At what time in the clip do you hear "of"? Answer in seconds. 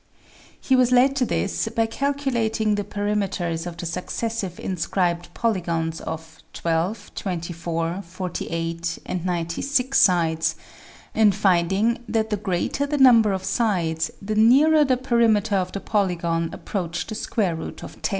3.67-3.77, 6.01-6.39, 13.31-13.43, 15.57-15.71, 17.83-18.01